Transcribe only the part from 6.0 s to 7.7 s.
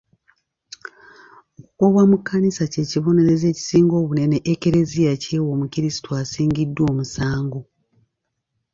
asingiddwa omusango.